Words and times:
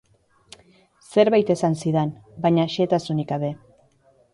Zerbait 1.11 1.53
esan 1.57 1.77
zidan, 1.85 2.17
baina 2.47 2.69
xehetasunik 2.79 3.35
gabe. 3.37 3.57